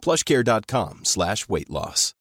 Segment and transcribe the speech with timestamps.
[0.00, 2.14] plushcare.com slash weight loss.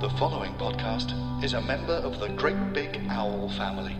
[0.00, 3.96] The following podcast is a member of the Great Big Owl family.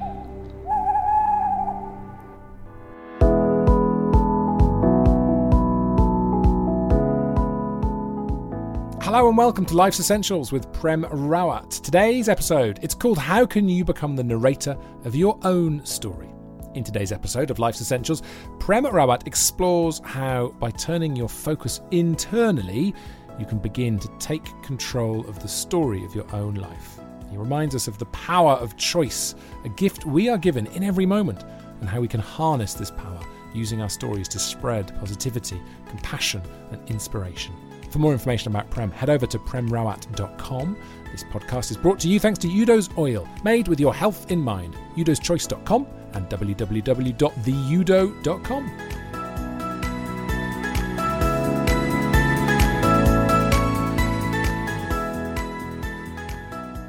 [9.02, 11.80] Hello and welcome to Life's Essentials with Prem Rawat.
[11.80, 16.27] Today's episode, it's called How Can You Become the Narrator of Your Own Story?
[16.74, 18.22] In today's episode of Life's Essentials,
[18.58, 22.94] Prem Rawat explores how, by turning your focus internally,
[23.38, 27.00] you can begin to take control of the story of your own life.
[27.30, 29.34] He reminds us of the power of choice,
[29.64, 31.44] a gift we are given in every moment,
[31.80, 33.20] and how we can harness this power
[33.54, 37.54] using our stories to spread positivity, compassion, and inspiration.
[37.90, 40.76] For more information about Prem, head over to premrawat.com.
[41.10, 44.40] This podcast is brought to you thanks to Udo's Oil, made with your health in
[44.40, 44.76] mind.
[44.96, 46.88] udoschoice.com and www.theudo.com.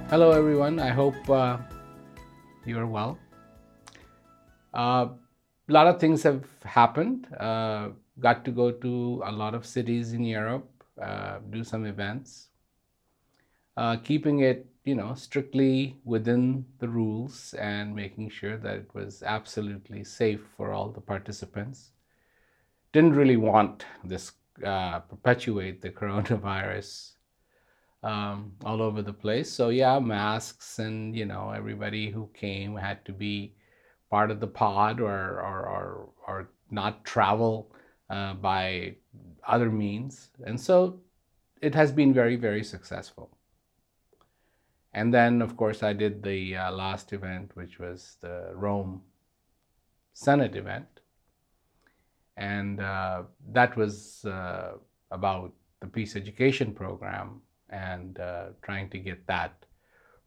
[0.09, 0.79] Hello, everyone.
[0.79, 1.57] I hope uh,
[2.65, 3.19] you are well.
[4.73, 5.09] Uh,
[5.67, 7.27] a lot of things have happened.
[7.39, 7.89] Uh,
[8.19, 10.67] got to go to a lot of cities in Europe,
[11.01, 12.47] uh, do some events,
[13.77, 19.21] uh, keeping it, you know, strictly within the rules and making sure that it was
[19.23, 21.91] absolutely safe for all the participants.
[22.91, 24.31] Didn't really want this
[24.65, 27.13] uh, perpetuate the coronavirus
[28.03, 29.51] um, all over the place.
[29.51, 33.55] So yeah, masks and you know everybody who came had to be
[34.09, 37.71] part of the pod or or or, or not travel
[38.09, 38.95] uh, by
[39.47, 40.99] other means, and so
[41.61, 43.37] it has been very very successful.
[44.99, 49.01] And then of course I did the uh, last event, which was the Rome
[50.11, 50.89] Senate event,
[52.35, 53.23] and uh,
[53.53, 54.71] that was uh,
[55.09, 59.65] about the peace education program and uh, trying to get that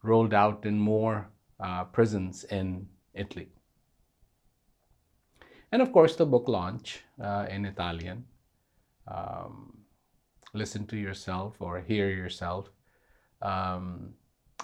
[0.02, 1.28] rolled out in more
[1.60, 3.50] uh, prisons in Italy.
[5.70, 8.24] And of course, the book launch uh, in Italian.
[9.06, 9.84] Um,
[10.54, 12.70] listen to yourself or hear yourself.
[13.42, 14.14] Um,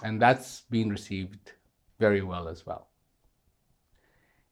[0.03, 1.53] and that's been received
[1.99, 2.87] very well as well.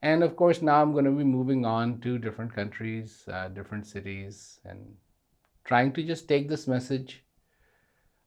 [0.02, 3.88] And of course, now I'm going to be moving on to different countries, uh, different
[3.88, 4.96] cities, and
[5.64, 7.24] trying to just take this message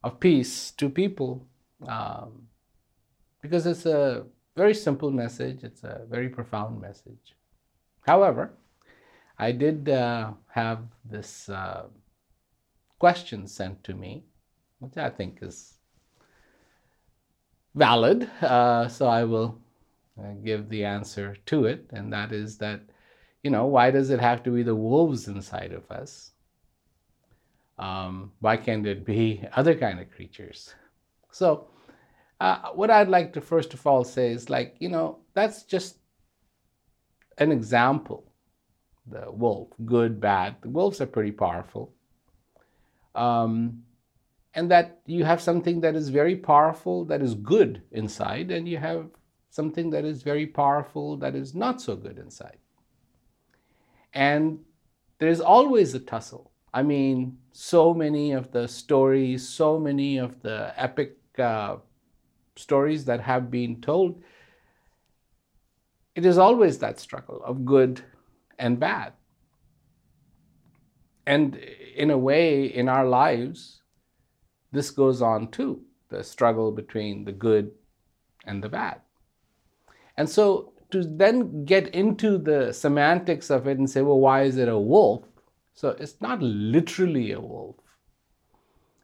[0.02, 1.46] of peace to people
[1.86, 2.48] um,
[3.40, 4.24] because it's a
[4.56, 7.34] very simple message, it's a very profound message.
[8.02, 8.52] However,
[9.38, 11.84] I did uh, have this uh,
[12.98, 14.24] question sent to me,
[14.80, 15.74] which I think is
[17.74, 19.58] valid, uh, so I will
[20.18, 22.80] uh, give the answer to it, and that is that,
[23.42, 26.32] you know, why does it have to be the wolves inside of us?
[27.78, 30.74] Um, why can't it be other kind of creatures?
[31.30, 31.68] So,
[32.40, 35.96] uh, what I'd like to first of all say is like, you know, that's just
[37.38, 38.24] an example.
[39.06, 40.56] The wolf, good, bad.
[40.60, 41.92] The wolves are pretty powerful.
[43.14, 43.82] Um,
[44.54, 48.78] and that you have something that is very powerful, that is good inside, and you
[48.78, 49.08] have
[49.50, 52.58] something that is very powerful, that is not so good inside.
[54.12, 54.60] And
[55.18, 56.50] there's always a tussle.
[56.72, 61.76] I mean, so many of the stories, so many of the epic uh,
[62.56, 64.22] stories that have been told,
[66.14, 68.02] it is always that struggle of good
[68.58, 69.12] and bad.
[71.26, 73.79] And in a way, in our lives,
[74.72, 77.70] this goes on too the struggle between the good
[78.44, 79.00] and the bad.
[80.16, 84.56] And so to then get into the semantics of it and say, well, why is
[84.56, 85.24] it a wolf?
[85.74, 87.76] So it's not literally a wolf,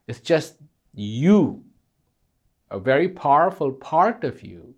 [0.06, 0.56] it's just
[0.94, 1.64] you,
[2.70, 4.74] a very powerful part of you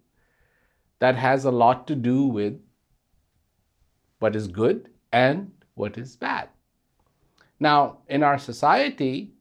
[1.00, 2.60] that has a lot to do with
[4.18, 6.48] what is good and what is bad.
[7.60, 9.32] Now, in our society,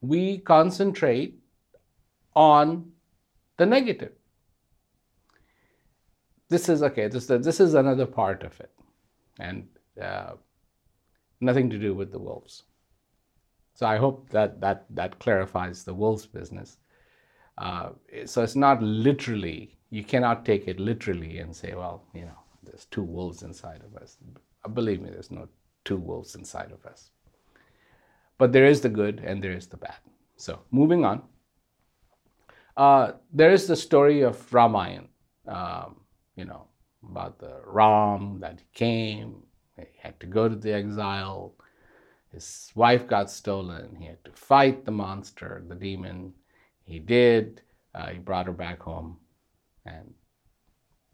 [0.00, 1.38] we concentrate
[2.34, 2.92] on
[3.56, 4.12] the negative.
[6.48, 8.70] This is okay, this, this is another part of it,
[9.40, 9.66] and
[10.00, 10.34] uh,
[11.40, 12.64] nothing to do with the wolves.
[13.74, 16.78] So I hope that that that clarifies the wolves business.
[17.58, 17.90] Uh,
[18.24, 19.76] so it's not literally.
[19.90, 24.00] You cannot take it literally and say, well, you know, there's two wolves inside of
[24.00, 24.18] us.
[24.72, 25.48] Believe me, there's no
[25.84, 27.10] two wolves inside of us.
[28.38, 29.96] But there is the good and there is the bad.
[30.36, 31.22] So moving on.
[32.76, 35.08] Uh, there is the story of Ramayan,
[35.48, 35.96] um,
[36.36, 36.66] you know,
[37.08, 39.42] about the Ram that came,
[39.78, 41.54] he had to go to the exile,
[42.32, 46.34] his wife got stolen, he had to fight the monster, the demon.
[46.84, 47.62] He did,
[47.94, 49.18] uh, he brought her back home,
[49.86, 50.12] and,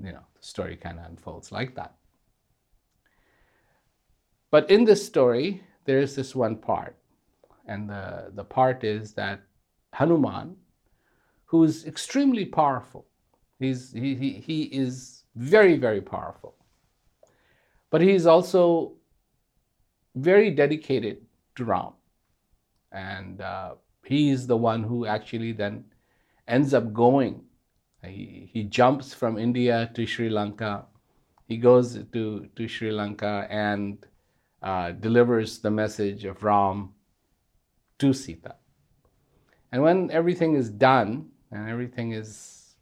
[0.03, 1.95] you know, the story kind of unfolds like that.
[4.51, 6.97] But in this story, there is this one part,
[7.67, 9.41] and the, the part is that
[9.93, 10.57] Hanuman
[11.53, 13.05] who is extremely powerful.
[13.59, 16.55] He's, he, he, he is very, very powerful.
[17.91, 18.95] But he's also
[20.15, 21.19] very dedicated
[21.57, 21.93] to Ram.
[22.91, 25.85] And uh, he is the one who actually then
[26.49, 27.43] ends up going.
[28.03, 30.87] He, he jumps from India to Sri Lanka.
[31.49, 33.99] He goes to, to Sri Lanka and
[34.63, 36.95] uh, delivers the message of Ram
[38.03, 38.57] to Sita.
[39.71, 42.75] And when everything is done, and everything is,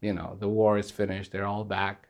[0.00, 2.06] you know, the war is finished, they're all back.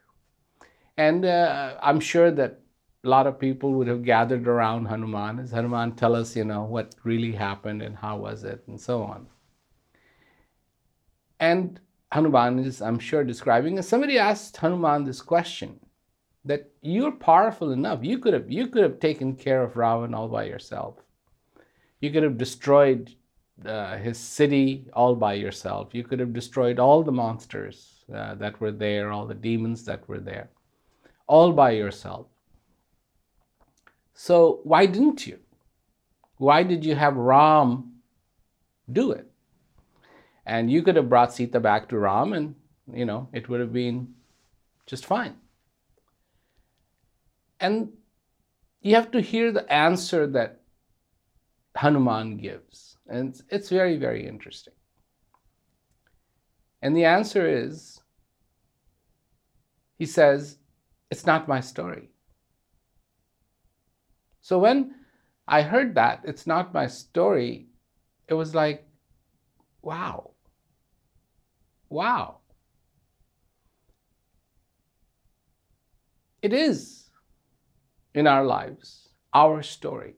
[0.98, 2.60] And uh, I'm sure that
[3.02, 6.64] a lot of people would have gathered around Hanuman as Hanuman tell us, you know,
[6.64, 9.26] what really happened and how was it and so on.
[11.40, 11.80] And
[12.12, 15.80] Hanuman is, I'm sure, describing, and somebody asked Hanuman this question
[16.44, 18.00] that you're powerful enough.
[18.02, 21.03] You could have you could have taken care of Ravan all by yourself.
[22.04, 23.14] You could have destroyed
[23.64, 25.94] uh, his city all by yourself.
[25.94, 30.06] You could have destroyed all the monsters uh, that were there, all the demons that
[30.06, 30.50] were there,
[31.26, 32.26] all by yourself.
[34.12, 35.38] So why didn't you?
[36.36, 37.94] Why did you have Ram
[38.92, 39.30] do it?
[40.44, 42.54] And you could have brought Sita back to Ram and,
[42.92, 44.12] you know, it would have been
[44.84, 45.36] just fine.
[47.58, 47.94] And
[48.82, 50.60] you have to hear the answer that
[51.76, 52.96] Hanuman gives.
[53.08, 54.74] And it's, it's very, very interesting.
[56.82, 58.00] And the answer is
[59.96, 60.58] he says,
[61.10, 62.10] It's not my story.
[64.40, 64.94] So when
[65.48, 67.68] I heard that, it's not my story,
[68.28, 68.86] it was like,
[69.82, 70.32] wow.
[71.88, 72.38] Wow.
[76.42, 77.08] It is
[78.14, 80.14] in our lives our story.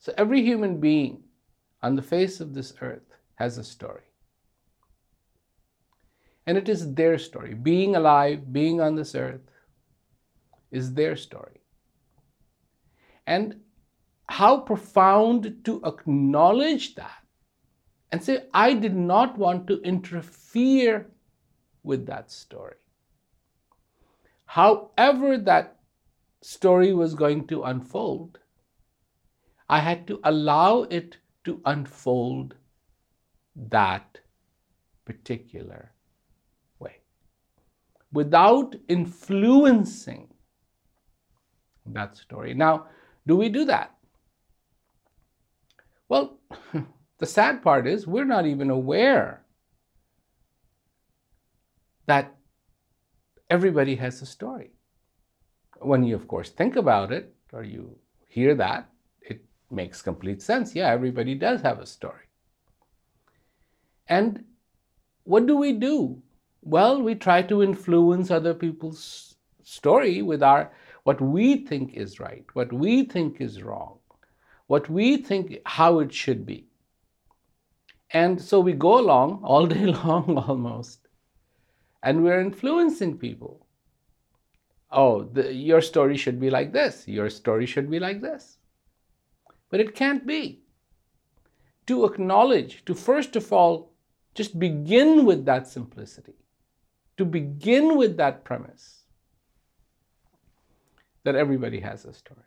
[0.00, 1.22] So every human being
[1.82, 4.02] on the face of this earth has a story.
[6.46, 7.52] And it is their story.
[7.52, 9.42] Being alive, being on this earth,
[10.70, 11.60] is their story.
[13.26, 13.60] And
[14.26, 17.22] how profound to acknowledge that
[18.10, 21.10] and say, I did not want to interfere
[21.82, 22.76] with that story.
[24.46, 25.76] However, that
[26.40, 28.38] story was going to unfold,
[29.70, 32.56] I had to allow it to unfold
[33.54, 34.18] that
[35.04, 35.92] particular
[36.80, 36.96] way
[38.12, 40.26] without influencing
[41.86, 42.52] that story.
[42.52, 42.86] Now,
[43.28, 43.94] do we do that?
[46.08, 46.40] Well,
[47.18, 49.44] the sad part is we're not even aware
[52.06, 52.34] that
[53.48, 54.72] everybody has a story.
[55.78, 58.89] When you, of course, think about it or you hear that,
[59.70, 60.74] makes complete sense.
[60.74, 62.26] Yeah, everybody does have a story.
[64.08, 64.44] And
[65.24, 66.20] what do we do?
[66.62, 70.72] Well, we try to influence other people's story with our
[71.04, 73.98] what we think is right, what we think is wrong,
[74.66, 76.66] what we think how it should be.
[78.12, 81.08] And so we go along all day long almost,
[82.02, 83.66] and we're influencing people.
[84.92, 88.58] Oh, the, your story should be like this, your story should be like this.
[89.70, 90.62] But it can't be.
[91.86, 93.92] To acknowledge, to first of all,
[94.34, 96.34] just begin with that simplicity,
[97.16, 99.04] to begin with that premise
[101.24, 102.42] that everybody has a story.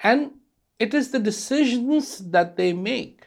[0.00, 0.32] And
[0.78, 3.26] it is the decisions that they make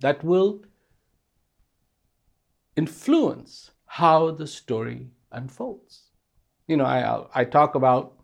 [0.00, 0.62] that will
[2.76, 6.10] influence how the story unfolds.
[6.66, 8.17] You know, I, I talk about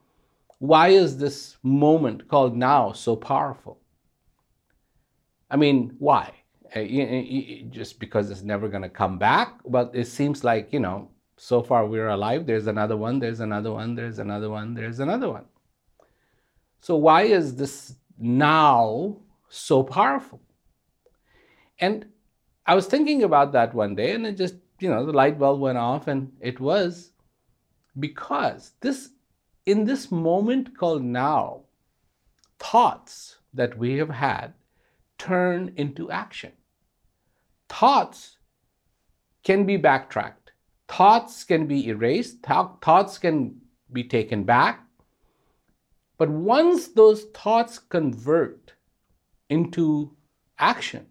[0.66, 3.78] why is this moment called now so powerful?
[5.50, 6.33] I mean, why?
[6.75, 6.85] Uh,
[7.68, 9.61] just because it's never going to come back?
[9.66, 13.71] But it seems like, you know, so far we're alive, there's another one, there's another
[13.71, 15.44] one, there's another one, there's another one.
[16.80, 19.18] So, why is this now
[19.50, 20.40] so powerful?
[21.78, 22.06] And
[22.64, 25.61] I was thinking about that one day, and it just, you know, the light bulb
[25.61, 27.12] went off, and it was
[27.99, 29.11] because this,
[29.66, 31.62] in this moment called now,
[32.59, 34.54] thoughts that we have had
[35.18, 36.52] turn into action.
[37.68, 38.38] Thoughts
[39.42, 40.52] can be backtracked,
[40.88, 43.61] thoughts can be erased, thoughts can
[43.92, 44.87] be taken back.
[46.18, 48.75] But once those thoughts convert
[49.49, 50.16] into
[50.59, 51.06] action,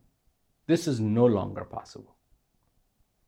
[0.67, 2.15] this is no longer possible.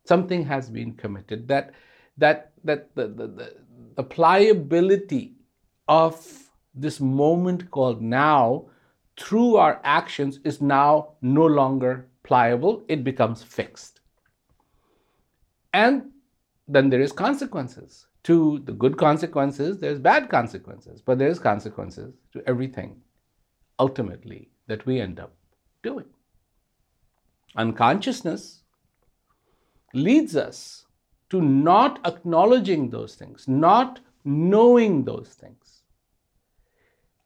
[0.06, 1.74] Something has been committed that
[2.18, 3.56] that that the, the, the,
[3.96, 5.34] the pliability
[5.88, 8.66] of this moment called now
[9.18, 14.02] through our actions is now no longer pliable, it becomes fixed.
[15.74, 16.12] And
[16.68, 18.08] then there is consequences.
[18.24, 23.02] To the good consequences, there's bad consequences, but there's consequences to everything
[23.78, 25.34] ultimately that we end up
[25.84, 26.06] doing.
[27.56, 28.64] Unconsciousness
[29.94, 30.85] leads us
[31.30, 35.84] to not acknowledging those things, not knowing those things.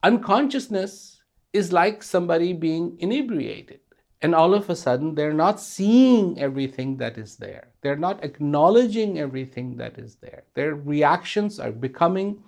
[0.03, 3.81] Unconsciousness is like somebody being inebriated,
[4.21, 7.69] and all of a sudden they're not seeing everything that is there.
[7.81, 10.43] They're not acknowledging everything that is there.
[10.53, 12.43] Their reactions are becoming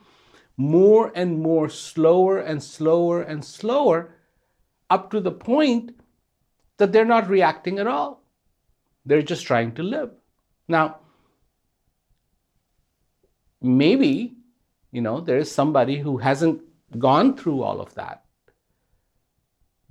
[0.57, 4.15] more and more slower and slower and slower
[4.89, 5.95] up to the point
[6.77, 8.23] that they're not reacting at all.
[9.05, 10.11] They're just trying to live.
[10.67, 10.99] Now,
[13.61, 14.35] maybe,
[14.91, 16.61] you know, there is somebody who hasn't
[16.97, 18.23] gone through all of that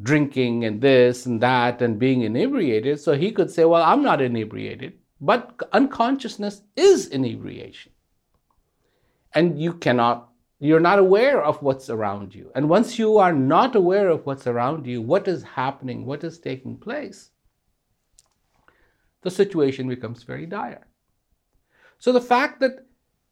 [0.02, 3.00] drinking and this and that and being inebriated.
[3.00, 4.94] So he could say, Well, I'm not inebriated.
[5.20, 7.92] But unconsciousness is inebriation.
[9.34, 12.50] And you cannot, you're not aware of what's around you.
[12.54, 16.38] And once you are not aware of what's around you, what is happening, what is
[16.38, 17.30] taking place,
[19.22, 20.86] the situation becomes very dire.
[21.98, 22.86] So the fact that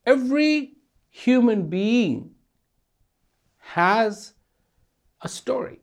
[0.08, 0.72] every
[1.10, 2.30] human being
[3.58, 4.32] has
[5.20, 5.80] a story.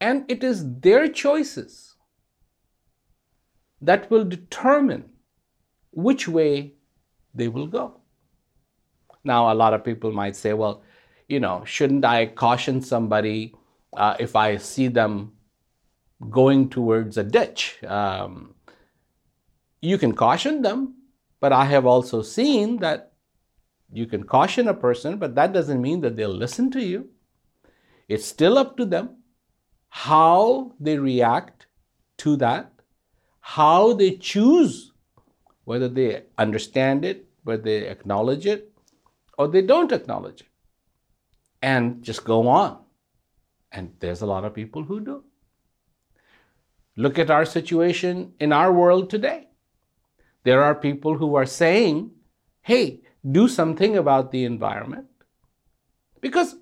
[0.00, 1.96] And it is their choices
[3.80, 5.04] that will determine
[5.90, 6.74] which way
[7.34, 8.00] they will go.
[9.24, 10.82] Now, a lot of people might say, well,
[11.28, 13.54] you know, shouldn't I caution somebody
[13.96, 15.32] uh, if I see them
[16.30, 17.82] going towards a ditch?
[17.84, 18.54] Um,
[19.80, 20.94] you can caution them,
[21.40, 23.12] but I have also seen that
[23.92, 27.08] you can caution a person, but that doesn't mean that they'll listen to you.
[28.08, 29.16] It's still up to them
[29.88, 31.66] how they react
[32.18, 32.72] to that
[33.48, 34.92] how they choose
[35.64, 38.70] whether they understand it, whether they acknowledge it,
[39.38, 40.48] or they don't acknowledge it,
[41.62, 42.78] and just go on.
[43.72, 45.24] And there's a lot of people who do.
[46.94, 49.47] Look at our situation in our world today.
[50.44, 52.10] There are people who are saying,
[52.62, 55.06] hey, do something about the environment.
[56.20, 56.56] Because,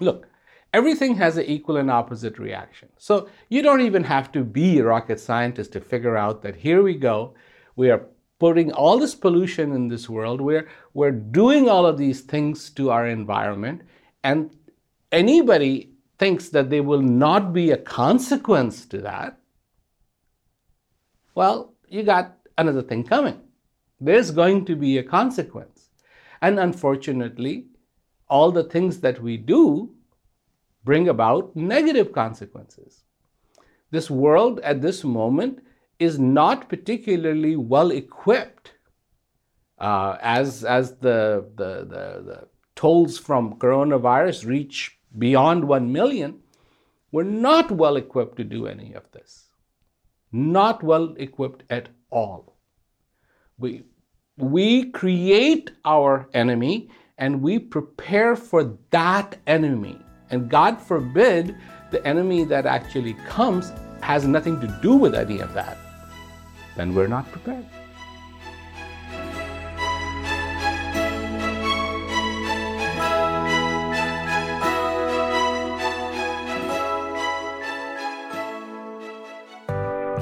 [0.00, 0.26] look,
[0.72, 2.88] everything has an equal and opposite reaction.
[2.98, 6.82] So you don't even have to be a rocket scientist to figure out that here
[6.82, 7.34] we go,
[7.76, 8.06] we are
[8.38, 12.90] putting all this pollution in this world, we're, we're doing all of these things to
[12.90, 13.82] our environment,
[14.22, 14.50] and
[15.10, 19.38] anybody thinks that there will not be a consequence to that,
[21.34, 23.40] well, you got another thing coming.
[24.00, 25.88] There's going to be a consequence.
[26.42, 27.66] And unfortunately,
[28.28, 29.94] all the things that we do
[30.84, 33.04] bring about negative consequences.
[33.90, 35.60] This world at this moment
[35.98, 38.72] is not particularly well equipped
[39.78, 46.40] uh, as, as the, the, the, the tolls from coronavirus reach beyond 1 million.
[47.10, 49.47] We're not well equipped to do any of this.
[50.32, 52.56] Not well equipped at all.
[53.58, 53.82] We,
[54.36, 59.98] we create our enemy and we prepare for that enemy
[60.30, 61.56] and God forbid
[61.90, 65.76] the enemy that actually comes has nothing to do with any of that.
[66.76, 67.66] Then we're not prepared.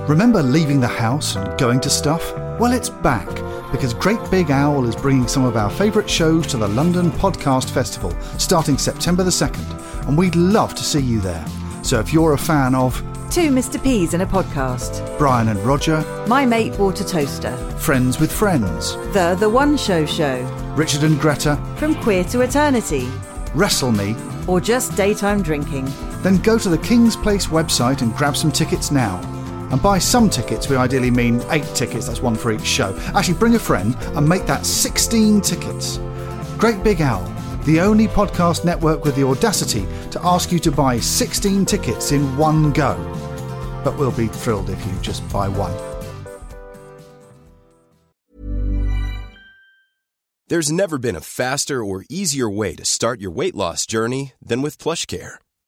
[0.08, 2.32] Remember leaving the house and going to stuff?
[2.60, 3.26] Well, it's back
[3.72, 7.70] because Great Big Owl is bringing some of our favourite shows to the London Podcast
[7.70, 11.44] Festival starting September the 2nd, and we'd love to see you there.
[11.82, 12.96] So if you're a fan of
[13.30, 13.82] Two Mr.
[13.82, 19.36] P's in a podcast, Brian and Roger, My Mate Water Toaster, Friends with Friends, The
[19.40, 20.40] The One Show Show,
[20.76, 23.08] Richard and Greta, From Queer to Eternity,
[23.54, 24.14] wrestle me,
[24.46, 25.88] or just daytime drinking.
[26.22, 29.20] then go to the King's Place website and grab some tickets now.
[29.70, 32.96] And by some tickets, we ideally mean eight tickets, that's one for each show.
[33.14, 35.98] Actually, bring a friend and make that 16 tickets.
[36.58, 37.24] Great Big Owl,
[37.64, 42.36] the only podcast network with the audacity to ask you to buy 16 tickets in
[42.36, 42.94] one go.
[43.84, 45.74] But we'll be thrilled if you just buy one.
[50.48, 54.62] There's never been a faster or easier way to start your weight loss journey than
[54.62, 55.38] with PlushCare.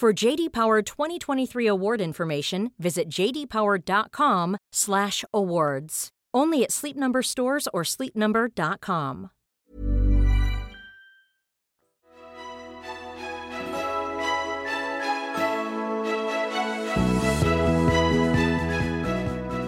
[0.00, 6.08] For JD Power 2023 award information, visit jdpower.com/awards.
[6.32, 9.30] Only at Sleep Number stores or sleepnumber.com.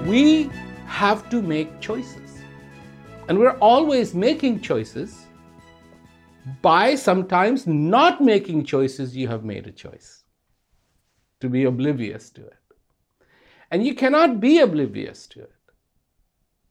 [0.07, 0.49] we
[0.87, 2.41] have to make choices.
[3.29, 5.27] And we're always making choices.
[6.63, 10.22] By sometimes not making choices, you have made a choice
[11.43, 12.59] to be oblivious to it.
[13.73, 15.53] And you cannot be oblivious to it.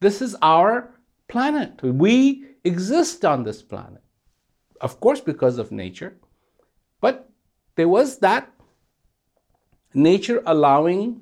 [0.00, 0.94] This is our
[1.28, 1.82] planet.
[1.82, 4.02] We exist on this planet.
[4.80, 6.16] Of course, because of nature.
[7.02, 7.28] But
[7.76, 8.50] there was that
[9.92, 11.20] nature allowing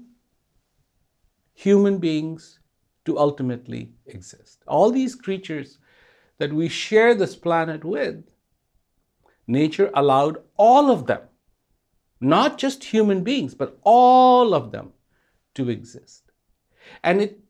[1.52, 2.60] human beings
[3.06, 4.62] to ultimately exist.
[4.68, 5.78] All these creatures
[6.38, 8.22] that we share this planet with,
[9.48, 11.22] nature allowed all of them,
[12.20, 14.92] not just human beings, but all of them
[15.54, 16.30] to exist.
[17.02, 17.40] And it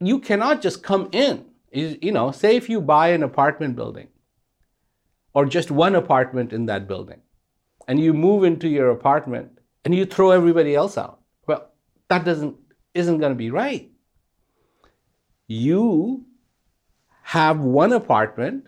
[0.00, 1.46] you cannot just come in.
[1.72, 4.08] You you know, say if you buy an apartment building
[5.34, 7.22] or just one apartment in that building,
[7.88, 11.20] and you move into your apartment and you throw everybody else out.
[11.46, 11.70] Well,
[12.08, 12.56] that doesn't
[12.94, 13.90] isn't going to be right.
[15.46, 16.26] You
[17.22, 18.66] have one apartment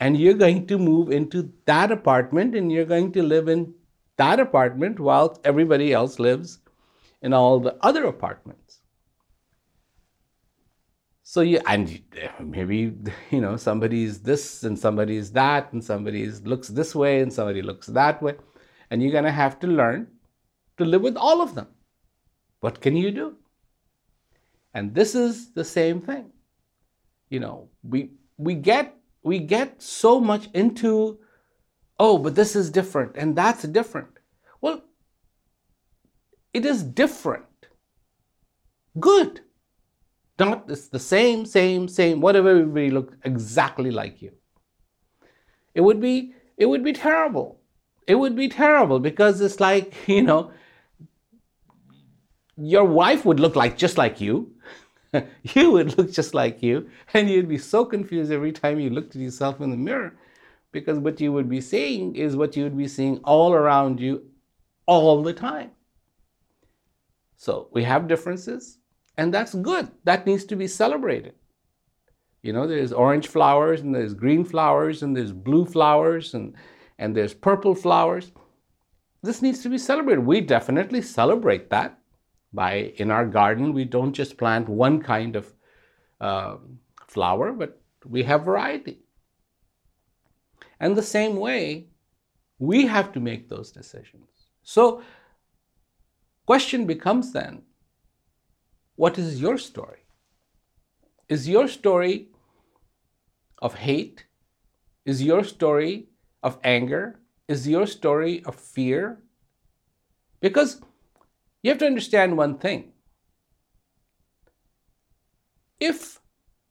[0.00, 3.74] and you're going to move into that apartment and you're going to live in
[4.16, 6.58] that apartment while everybody else lives
[7.22, 8.80] in all the other apartments.
[11.22, 12.02] So you and
[12.40, 12.94] maybe
[13.30, 17.86] you know somebody's this and somebody's that and somebody looks this way and somebody looks
[17.86, 18.34] that way,
[18.90, 20.08] and you're gonna have to learn
[20.76, 21.68] to live with all of them.
[22.60, 23.36] What can you do?
[24.74, 26.32] And this is the same thing.
[27.30, 31.18] You know, we we get we get so much into
[32.02, 34.18] oh, but this is different and that's different.
[34.60, 34.82] Well,
[36.52, 37.68] it is different.
[38.98, 39.40] Good.
[40.38, 44.32] Not it's the same, same, same, whatever everybody look exactly like you.
[45.74, 47.60] It would be it would be terrible.
[48.08, 50.50] It would be terrible because it's like, you know,
[52.56, 54.50] your wife would look like just like you.
[55.54, 59.14] you would look just like you, and you'd be so confused every time you looked
[59.14, 60.14] at yourself in the mirror
[60.72, 64.24] because what you would be seeing is what you would be seeing all around you
[64.86, 65.70] all the time.
[67.36, 68.78] So we have differences,
[69.16, 69.90] and that's good.
[70.04, 71.34] That needs to be celebrated.
[72.42, 76.54] You know, there's orange flowers, and there's green flowers, and there's blue flowers, and,
[76.98, 78.32] and there's purple flowers.
[79.22, 80.26] This needs to be celebrated.
[80.26, 82.02] We definitely celebrate that
[82.52, 85.52] by in our garden we don't just plant one kind of
[86.20, 86.56] uh,
[87.08, 88.98] flower but we have variety
[90.82, 91.86] and the same way
[92.58, 94.48] we have to make those decisions.
[94.62, 95.02] So
[96.44, 97.62] question becomes then
[98.96, 100.00] what is your story?
[101.28, 102.28] Is your story
[103.62, 104.26] of hate?
[105.06, 106.08] Is your story
[106.42, 107.20] of anger?
[107.48, 109.22] Is your story of fear?
[110.40, 110.80] Because
[111.62, 112.92] you have to understand one thing.
[115.80, 116.20] If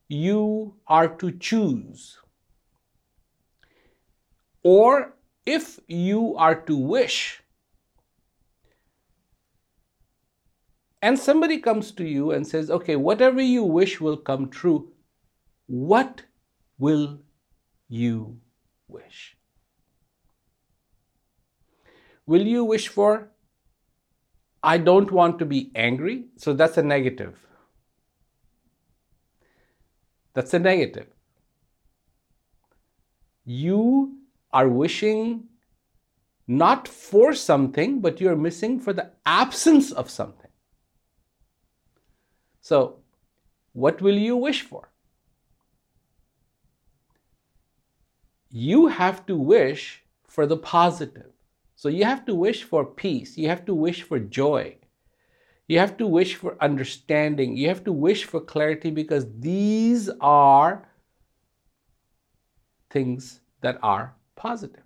[0.10, 2.18] you are to choose,
[4.64, 5.14] or
[5.46, 7.42] if you are to wish,
[11.02, 14.92] and somebody comes to you and says, okay, whatever you wish will come true,
[15.66, 16.22] what
[16.78, 17.22] will
[17.88, 18.40] you
[18.88, 19.36] wish?
[22.28, 23.30] Will you wish for,
[24.62, 26.26] I don't want to be angry?
[26.38, 27.40] So that's a negative.
[30.34, 31.08] That's a negative.
[33.44, 34.21] You
[34.54, 35.48] are wishing
[36.48, 40.52] not for something, but you're missing for the absence of something.
[42.62, 42.98] So,
[43.74, 44.90] what will you wish for?
[48.50, 51.32] You have to wish for the positive.
[51.76, 53.38] So, you have to wish for peace.
[53.38, 54.78] You have to wish for joy.
[55.68, 57.56] You have to wish for understanding.
[57.56, 60.86] You have to wish for clarity because these are
[62.90, 64.84] things that are positive.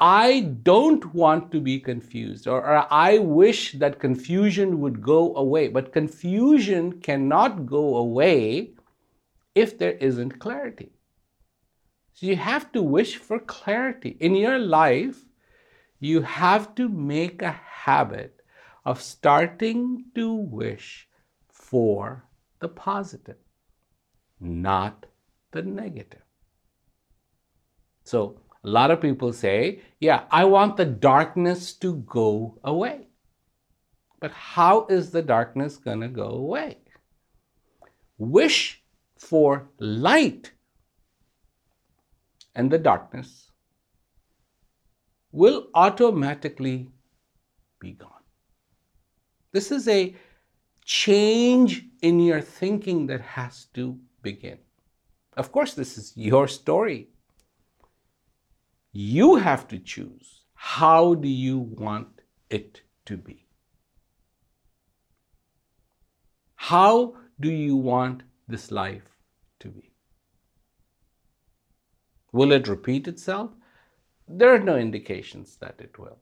[0.00, 5.68] I don't want to be confused, or, or, I wish that confusion would go away.
[5.68, 8.74] But confusion cannot go away
[9.54, 10.90] if there isn't clarity.
[12.14, 14.16] So you have to wish for clarity.
[14.20, 15.24] In your life,
[16.00, 18.42] you have to make a habit
[18.84, 21.08] of starting to wish
[21.48, 22.24] for
[22.60, 23.38] the positive,
[24.40, 25.06] not
[25.52, 26.23] the negative.
[28.04, 33.08] So, a lot of people say, Yeah, I want the darkness to go away.
[34.20, 36.78] But how is the darkness going to go away?
[38.16, 38.82] Wish
[39.18, 40.52] for light,
[42.54, 43.50] and the darkness
[45.32, 46.88] will automatically
[47.80, 48.10] be gone.
[49.52, 50.14] This is a
[50.84, 54.58] change in your thinking that has to begin.
[55.36, 57.08] Of course, this is your story.
[58.96, 63.48] You have to choose how do you want it to be?
[66.54, 69.18] How do you want this life
[69.58, 69.90] to be?
[72.30, 73.50] Will it repeat itself?
[74.28, 76.18] There are no indications that it will.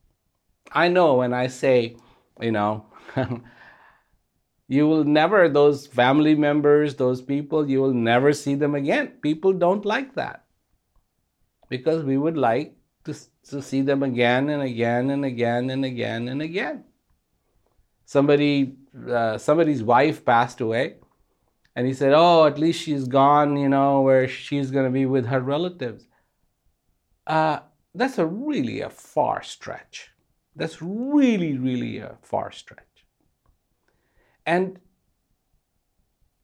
[0.72, 1.96] I know when I say,
[2.40, 2.86] you know,
[4.68, 9.08] you will never, those family members, those people, you will never see them again.
[9.20, 10.46] People don't like that
[11.72, 13.14] because we would like to,
[13.48, 16.84] to see them again and again and again and again and again.
[18.04, 18.76] Somebody,
[19.08, 20.96] uh, somebody's wife passed away,
[21.74, 25.06] and he said, "Oh, at least she's gone, you know, where she's going to be
[25.06, 26.06] with her relatives."
[27.26, 27.60] Uh,
[27.94, 30.10] that's a really a far stretch.
[30.54, 33.06] That's really, really a far stretch.
[34.44, 34.78] And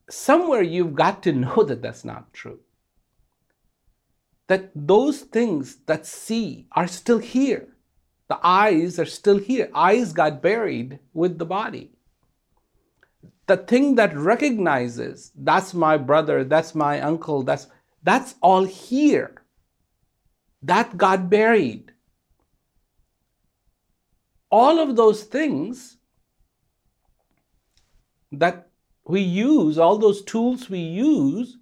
[0.09, 2.61] somewhere you've got to know that that's not true
[4.49, 7.69] that those things that see are still here.
[8.29, 9.71] The eyes are still here.
[9.75, 11.93] Eyes got buried with the body.
[13.47, 17.69] The thing that recognizes that's my brother, that's my uncle, that's
[18.03, 19.43] that's all here.
[20.63, 21.93] That got buried.
[24.51, 25.97] All of those things
[28.33, 28.69] that
[29.07, 31.57] we use, all those tools we use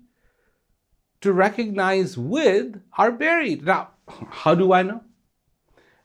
[1.20, 3.64] to recognize with are buried.
[3.64, 5.02] Now, how do I know?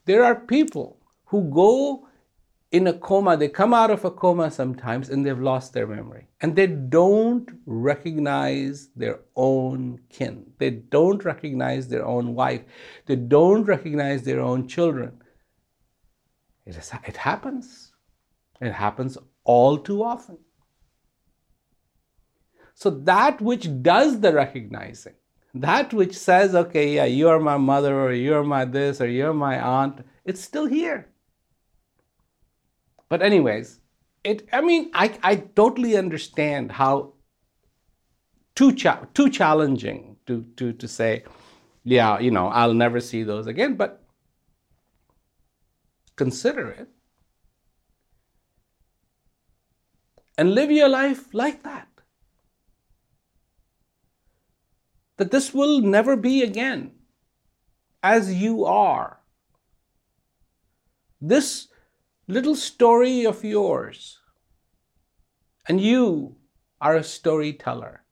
[0.06, 2.08] There are people who go
[2.72, 6.28] in a coma, they come out of a coma sometimes and they've lost their memory.
[6.40, 10.46] And they don't recognize their own kin.
[10.58, 12.62] They don't recognize their own wife.
[13.08, 15.22] They don't recognize their own children.
[16.66, 17.92] It, is, it happens.
[18.62, 20.38] It happens all too often.
[22.82, 25.14] So that which does the recognizing,
[25.54, 29.36] that which says, okay, yeah, you are my mother, or you're my this, or you're
[29.36, 31.08] my aunt, it's still here.
[33.08, 33.82] But, anyways,
[34.24, 37.14] it, I mean, I, I totally understand how
[38.56, 41.24] too, cha- too challenging to, to, to say,
[41.84, 44.02] yeah, you know, I'll never see those again, but
[46.16, 46.90] consider it
[50.36, 51.91] and live your life like that.
[55.22, 56.90] That this will never be again
[58.02, 59.20] as you are.
[61.22, 61.68] This
[62.28, 64.18] little story of yours,
[65.68, 66.38] and you
[66.82, 68.04] are a storyteller.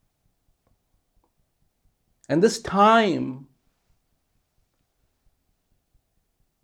[2.29, 3.47] And this time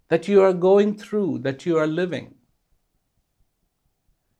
[0.10, 2.36] that you are going through, that you are living,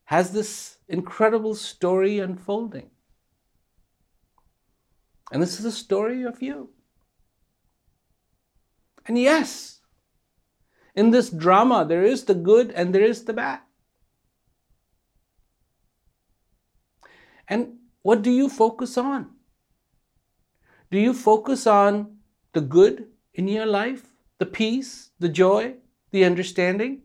[0.04, 2.92] has this incredible story unfolding.
[5.32, 6.70] And this is the story of you.
[9.06, 9.82] And yes,
[10.96, 13.60] in this drama, there is the good and there is the bad.
[17.48, 19.32] And what do you focus on?
[20.92, 22.18] Do you focus on
[22.54, 25.76] the good in your life, the peace, the joy,
[26.12, 27.02] the understanding?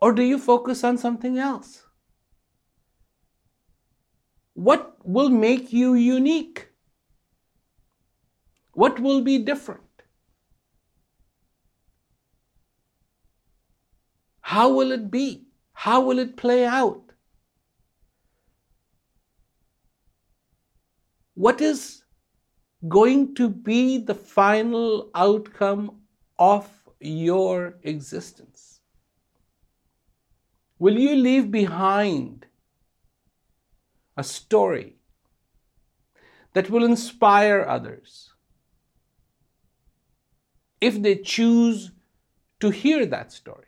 [0.00, 1.86] Or do you focus on something else?
[4.62, 6.68] What will make you unique?
[8.74, 10.04] What will be different?
[14.40, 15.48] How will it be?
[15.72, 17.10] How will it play out?
[21.34, 22.04] What is
[22.88, 26.02] going to be the final outcome
[26.38, 26.70] of
[27.00, 28.78] your existence?
[30.78, 32.46] Will you leave behind
[34.16, 34.96] a story
[36.54, 38.32] that will inspire others
[40.80, 41.92] if they choose
[42.60, 43.66] to hear that story?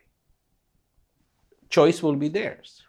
[1.69, 2.83] Choice will be theirs.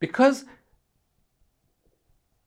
[0.00, 0.44] Because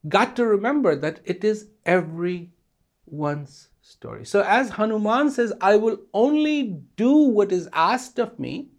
[0.08, 4.26] got to remember that it is everyone's story.
[4.26, 8.70] So, as Hanuman says, I will only do what is asked of me,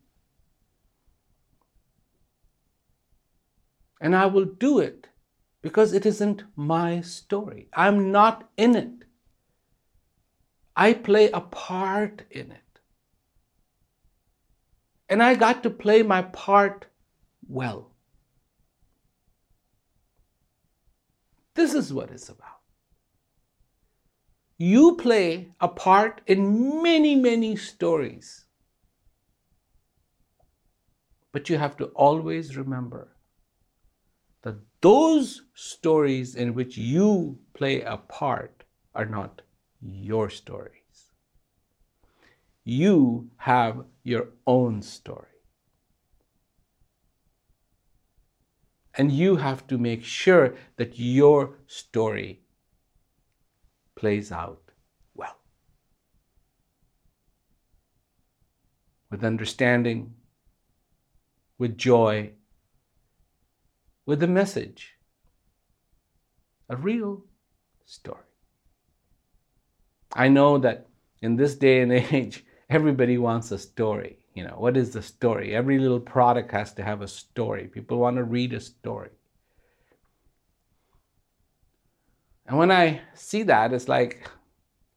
[4.01, 5.09] and I will do it
[5.63, 7.69] because it isn't my story.
[7.73, 9.05] I'm not in it.
[10.77, 12.81] I play a part in it.
[15.09, 16.87] And I got to play my part
[17.49, 17.91] well.
[21.55, 22.47] This is what it's about.
[24.59, 28.45] You play a part in many, many stories.
[31.33, 33.18] But you have to always remember
[34.43, 39.43] that those stories in which you play a part are not
[39.81, 41.13] your stories.
[42.65, 45.27] You have your own story.
[48.95, 52.41] And you have to make sure that your story
[53.95, 54.61] plays out
[55.15, 55.37] well.
[59.11, 60.15] With understanding,
[61.59, 62.33] with joy,
[64.09, 64.95] with a message,
[66.71, 67.27] a real
[67.85, 68.25] story.
[70.15, 70.87] I know that
[71.21, 74.21] in this day and age, everybody wants a story.
[74.33, 75.55] You know, what is the story?
[75.55, 77.69] Every little product has to have a story.
[77.69, 79.11] People want to read a story.
[82.47, 84.27] And when I see that, it's like,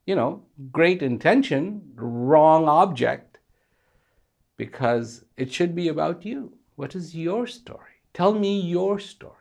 [0.06, 3.40] you know, great intention, wrong object,
[4.56, 6.54] because it should be about you.
[6.76, 7.91] What is your story?
[8.14, 9.36] Tell me your story.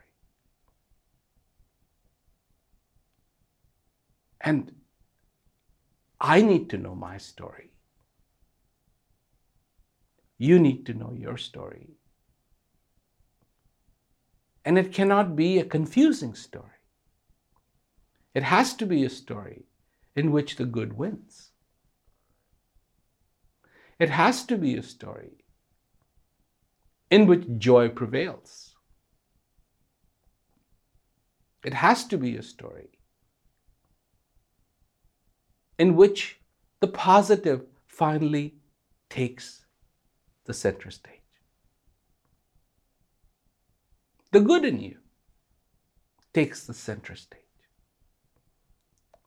[4.40, 4.72] And
[6.20, 7.72] I need to know my story.
[10.38, 11.90] You need to know your story.
[14.64, 16.80] And it cannot be a confusing story.
[18.34, 19.66] It has to be a story
[20.16, 21.52] in which the good wins.
[24.00, 25.41] It has to be a story
[27.12, 28.74] in which joy prevails.
[31.64, 32.90] It has to be a story
[35.78, 36.40] in which
[36.80, 38.56] the positive finally
[39.10, 39.66] takes
[40.46, 41.18] the center stage.
[44.32, 44.98] The good in you
[46.34, 47.40] takes the center stage.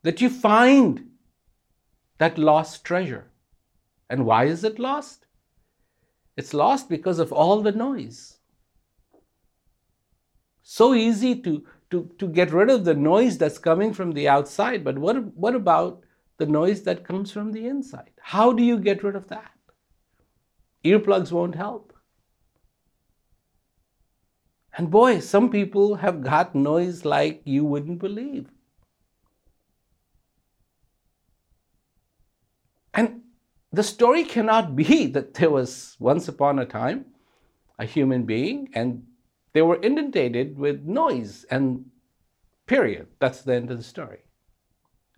[0.02, 1.10] That you find
[2.18, 3.30] that lost treasure.
[4.08, 5.23] And why is it lost?
[6.36, 8.38] It's lost because of all the noise.
[10.62, 14.82] So easy to, to, to get rid of the noise that's coming from the outside,
[14.82, 16.02] but what, what about
[16.38, 18.10] the noise that comes from the inside?
[18.20, 19.52] How do you get rid of that?
[20.84, 21.92] Earplugs won't help.
[24.76, 28.48] And boy, some people have got noise like you wouldn't believe.
[32.92, 33.23] And
[33.76, 37.06] the story cannot be that there was once upon a time
[37.78, 39.04] a human being and
[39.52, 41.86] they were inundated with noise and
[42.66, 43.06] period.
[43.20, 44.20] That's the end of the story.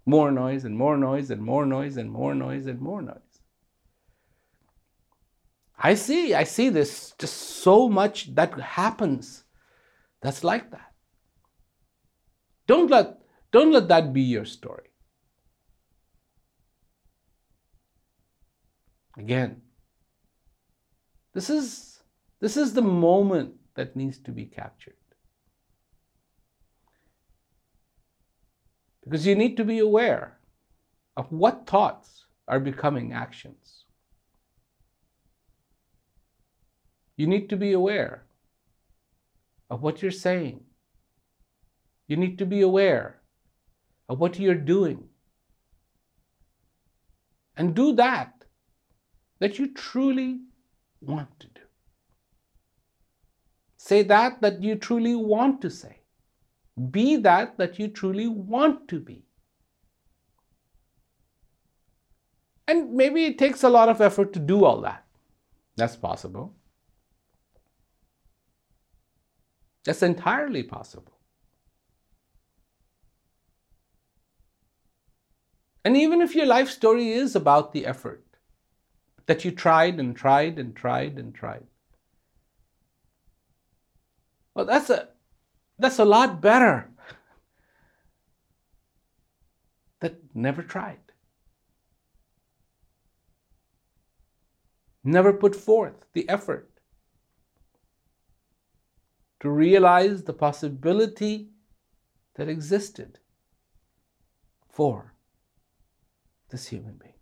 [0.04, 3.16] More noise and more noise and more noise and more noise and more noise.
[5.78, 9.44] I see, I see this just so much that happens
[10.22, 10.92] that's like that.
[12.66, 13.18] Don't let,
[13.52, 14.90] don't let that be your story.
[19.16, 19.62] Again,
[21.32, 22.00] this is,
[22.40, 24.94] this is the moment that needs to be captured.
[29.04, 30.38] Because you need to be aware
[31.16, 33.84] of what thoughts are becoming actions.
[37.16, 38.26] You need to be aware
[39.70, 40.64] of what you're saying.
[42.08, 43.20] You need to be aware
[44.08, 45.08] of what you're doing.
[47.56, 48.35] And do that
[49.38, 50.40] that you truly
[51.00, 51.60] want to do.
[53.76, 56.00] Say that that you truly want to say.
[56.90, 59.24] Be that that you truly want to be.
[62.68, 65.04] And maybe it takes a lot of effort to do all that.
[65.76, 66.54] That's possible.
[69.84, 71.12] That's entirely possible.
[75.84, 78.25] And even if your life story is about the effort
[79.26, 81.64] that you tried and tried and tried and tried,
[84.54, 85.08] well, that's a
[85.78, 86.88] that's a lot better
[90.00, 90.98] that never tried.
[95.04, 96.70] Never put forth the effort
[99.40, 101.50] to realize the possibility
[102.36, 103.18] that existed
[104.70, 105.14] for
[106.50, 107.15] this human being.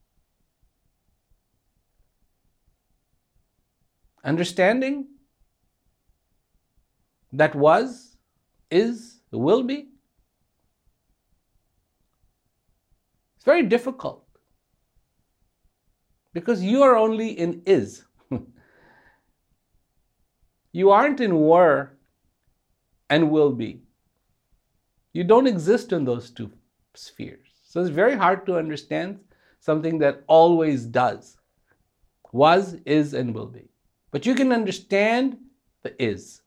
[4.25, 5.07] Understanding
[7.33, 8.17] that was,
[8.71, 9.89] is, will be.
[13.37, 14.25] It's very difficult
[16.33, 18.05] because you are only in is.
[20.73, 21.91] you aren't in were
[23.11, 23.83] and will be.
[25.13, 26.51] You don't exist in those two
[26.95, 27.49] spheres.
[27.65, 29.21] So it's very hard to understand
[29.61, 31.37] something that always does.
[32.33, 33.69] Was, is, and will be.
[34.15, 35.39] But you can understand
[35.83, 36.41] the is.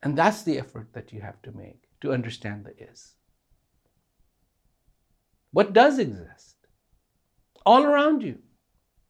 [0.00, 3.16] And that's the effort that you have to make to understand the is.
[5.50, 6.54] What does exist?
[7.66, 8.38] All around you,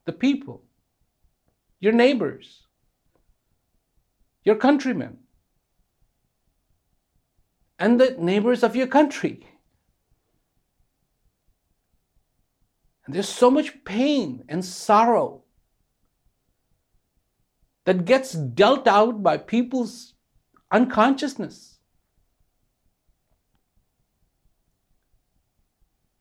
[0.07, 0.65] the people,
[1.79, 2.67] your neighbors,
[4.43, 5.19] your countrymen,
[7.79, 9.47] and the neighbors of your country.
[13.05, 15.45] And there's so much pain and sorrow
[17.91, 20.15] that gets dealt out by people's
[20.71, 21.81] unconsciousness.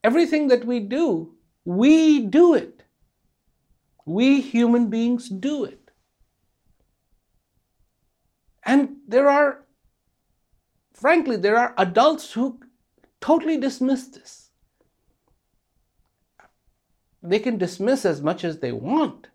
[0.03, 2.81] Everything that we do, we do it.
[4.07, 5.91] We human beings do it.
[8.63, 9.63] And there are,
[10.95, 12.59] frankly, there are adults who
[13.21, 14.49] totally dismiss this.
[17.21, 19.27] They can dismiss as much as they want.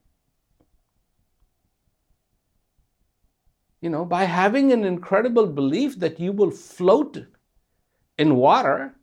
[3.84, 7.26] You know, by having an incredible belief that you will float
[8.16, 8.94] in water,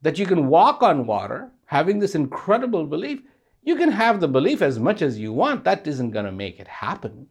[0.00, 3.20] that you can walk on water, having this incredible belief,
[3.64, 5.64] you can have the belief as much as you want.
[5.64, 7.26] That isn't going to make it happen.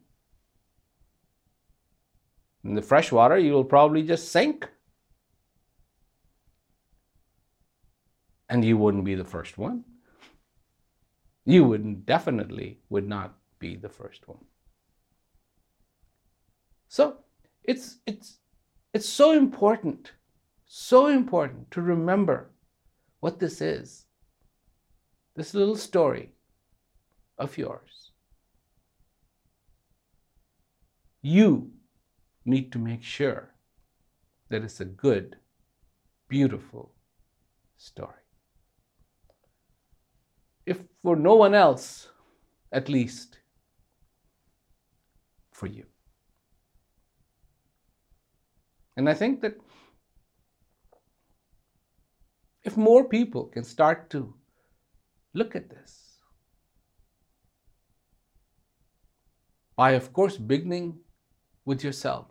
[2.62, 4.68] In the fresh water, you will probably just sink.
[8.50, 9.82] And you wouldn't be the first one.
[11.46, 14.44] You would definitely would not be the first one.
[16.90, 17.18] So
[17.62, 18.38] it's it's
[18.92, 20.10] it's so important,
[20.66, 22.50] so important to remember
[23.20, 24.06] what this is.
[25.36, 26.32] This little story
[27.38, 28.10] of yours.
[31.22, 31.70] You
[32.44, 33.54] need to make sure
[34.48, 35.36] that it's a good,
[36.28, 36.90] beautiful
[37.76, 38.26] story.
[40.66, 42.08] If for no one else,
[42.72, 43.38] at least
[45.52, 45.86] for you.
[48.96, 49.56] And I think that
[52.64, 54.34] if more people can start to
[55.32, 56.18] look at this,
[59.76, 60.98] by of course beginning
[61.64, 62.26] with yourself,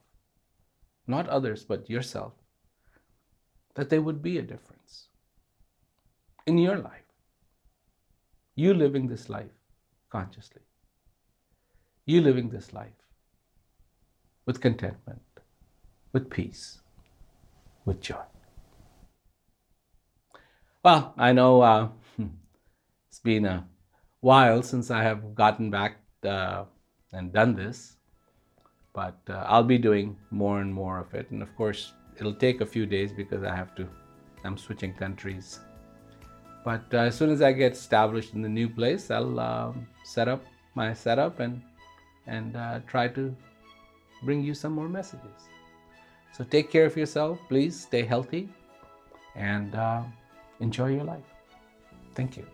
[1.07, 2.33] not others, but yourself,
[3.75, 5.07] that there would be a difference
[6.45, 7.09] in your life.
[8.55, 9.57] You living this life
[10.09, 10.61] consciously.
[12.05, 13.01] You living this life
[14.45, 15.21] with contentment,
[16.13, 16.79] with peace,
[17.85, 18.23] with joy.
[20.83, 21.89] Well, I know uh,
[23.09, 23.67] it's been a
[24.21, 26.65] while since I have gotten back uh,
[27.11, 27.97] and done this
[28.93, 31.29] but uh, I'll be doing more and more of it.
[31.31, 33.87] And of course, it'll take a few days because I have to,
[34.43, 35.59] I'm switching countries.
[36.65, 40.27] But uh, as soon as I get established in the new place, I'll um, set
[40.27, 40.43] up
[40.75, 41.61] my setup and
[42.27, 43.35] and uh, try to
[44.23, 45.47] bring you some more messages.
[46.31, 47.79] So take care of yourself, please.
[47.79, 48.49] Stay healthy,
[49.35, 50.03] and uh,
[50.59, 51.29] enjoy your life.
[52.15, 52.45] Thank you.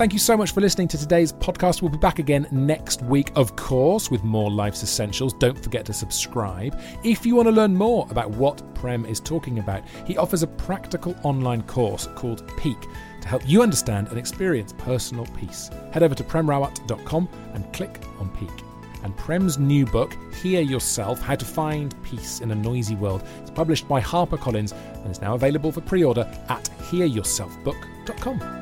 [0.00, 1.82] Thank you so much for listening to today's podcast.
[1.82, 5.34] We'll be back again next week, of course, with more Life's Essentials.
[5.34, 6.80] Don't forget to subscribe.
[7.04, 10.46] If you want to learn more about what Prem is talking about, he offers a
[10.46, 12.80] practical online course called Peak
[13.20, 15.68] to help you understand and experience personal peace.
[15.92, 18.64] Head over to premrawat.com and click on Peak.
[19.04, 23.50] And Prem's new book, Hear Yourself How to Find Peace in a Noisy World, is
[23.50, 28.59] published by HarperCollins and is now available for pre order at hearyourselfbook.com.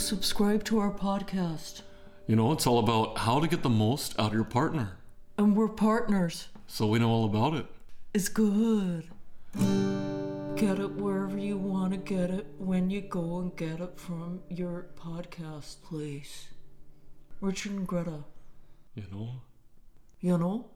[0.00, 1.82] subscribe to our podcast,
[2.26, 4.96] You know, it's all about how to get the most out of your partner.
[5.38, 7.66] and we're partners, So we know all about it.
[7.66, 7.66] it.
[8.14, 9.08] is good.
[10.56, 14.40] Get it wherever you want to get it when you go and get it from
[14.48, 16.48] your podcast place.
[17.40, 18.24] Richard and Greta,
[18.94, 19.28] You know?
[20.20, 20.66] you know?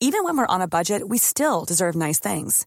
[0.00, 2.66] Even when we're on a budget, we still deserve nice things.